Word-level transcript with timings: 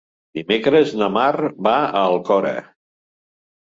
Dimecres 0.39 0.95
na 1.03 1.11
Mar 1.19 1.51
va 1.69 1.77
a 1.85 2.05
l'Alcora. 2.11 2.59